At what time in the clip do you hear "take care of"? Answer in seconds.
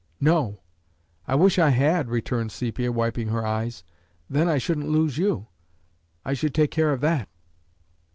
6.55-7.01